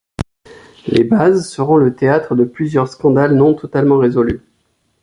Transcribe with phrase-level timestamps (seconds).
[0.87, 4.41] Les bases seront le théâtre de plusieurs scandales non totalement résolus.